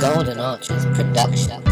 Golden 0.00 0.40
Arches 0.40 0.86
production. 0.96 1.69